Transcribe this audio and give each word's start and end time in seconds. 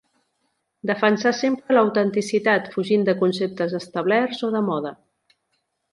Defensà 0.91 1.33
sempre 1.41 1.75
l'autenticitat, 1.75 2.71
fugint 2.77 3.07
de 3.11 3.15
conceptes 3.23 3.77
establerts 3.81 4.45
o 4.49 4.51
de 4.57 4.67
moda. 4.71 4.97